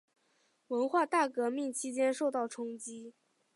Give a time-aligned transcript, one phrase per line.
[0.69, 3.13] 文化大革命期间受到冲击。